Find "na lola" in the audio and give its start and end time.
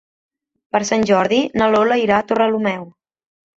1.63-2.01